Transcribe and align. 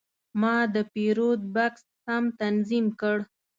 ما 0.41 0.55
د 0.73 0.75
پیرود 0.93 1.41
بکس 1.55 1.81
سم 2.03 2.23
تنظیم 2.39 2.85
کړ. 2.99 3.17